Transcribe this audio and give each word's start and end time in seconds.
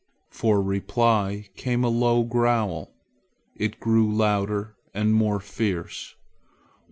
For 0.31 0.63
reply 0.63 1.49
came 1.55 1.83
a 1.83 1.87
low 1.87 2.23
growl. 2.23 2.91
It 3.55 3.79
grew 3.79 4.11
louder 4.11 4.75
and 4.95 5.13
more 5.13 5.39
fierce. 5.39 6.15